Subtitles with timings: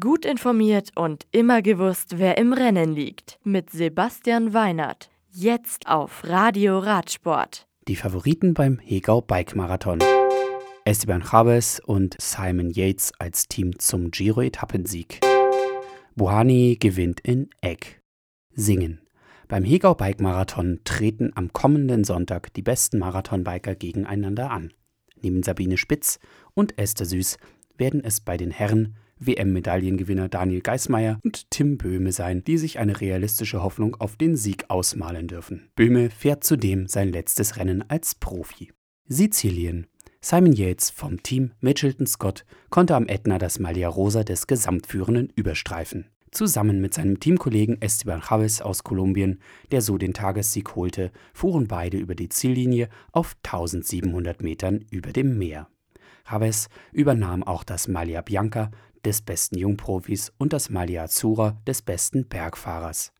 [0.00, 3.38] Gut informiert und immer gewusst, wer im Rennen liegt.
[3.44, 5.10] Mit Sebastian Weinert.
[5.30, 7.66] Jetzt auf Radio Radsport.
[7.86, 9.98] Die Favoriten beim Hegau Bike Marathon.
[10.86, 15.20] Esteban Chavez und Simon Yates als Team zum Giro-Etappensieg.
[16.16, 18.00] Buhani gewinnt in Egg.
[18.54, 19.02] Singen.
[19.48, 24.72] Beim Hegau Bike Marathon treten am kommenden Sonntag die besten Marathonbiker gegeneinander an.
[25.20, 26.20] Neben Sabine Spitz
[26.54, 27.36] und Esther Süß
[27.76, 33.00] werden es bei den Herren WM-Medaillengewinner Daniel Geismeier und Tim Böhme sein, die sich eine
[33.00, 35.70] realistische Hoffnung auf den Sieg ausmalen dürfen.
[35.76, 38.72] Böhme fährt zudem sein letztes Rennen als Profi.
[39.06, 39.86] Sizilien.
[40.20, 46.06] Simon Yates vom Team Mitchelton Scott konnte am Ätna das Malia Rosa des Gesamtführenden überstreifen.
[46.30, 49.38] Zusammen mit seinem Teamkollegen Esteban Chavez aus Kolumbien,
[49.70, 55.38] der so den Tagessieg holte, fuhren beide über die Ziellinie auf 1700 Metern über dem
[55.38, 55.68] Meer.
[56.28, 58.70] Chavez übernahm auch das Malia Bianca
[59.04, 63.12] des besten Jungprofis und das Malia Azzurra des besten Bergfahrers.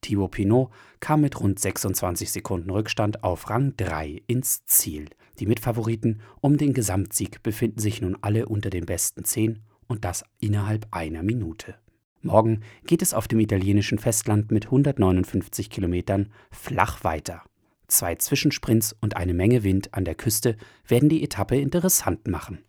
[0.00, 5.08] Thibaut Pinot kam mit rund 26 Sekunden Rückstand auf Rang 3 ins Ziel.
[5.38, 10.24] Die Mitfavoriten um den Gesamtsieg befinden sich nun alle unter den besten 10 und das
[10.38, 11.76] innerhalb einer Minute.
[12.22, 17.42] Morgen geht es auf dem italienischen Festland mit 159 Kilometern flach weiter.
[17.90, 22.64] Zwei Zwischensprints und eine Menge Wind an der Küste werden die Etappe interessant machen.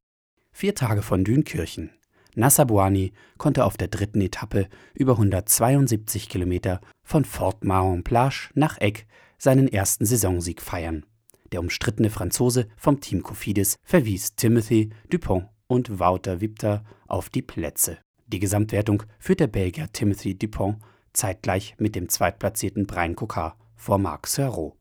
[0.51, 1.91] Vier Tage von Dünkirchen.
[2.33, 9.03] Nasser Bouani konnte auf der dritten Etappe über 172 Kilometer von Fort Mahon-Plage nach Egg
[9.37, 11.05] seinen ersten Saisonsieg feiern.
[11.51, 17.99] Der umstrittene Franzose vom Team Cofidis verwies Timothy Dupont und Wouter Wipter auf die Plätze.
[18.25, 20.77] Die Gesamtwertung führt der Belgier Timothy Dupont
[21.13, 24.80] zeitgleich mit dem zweitplatzierten Brian Cocard vor Marc Serrault.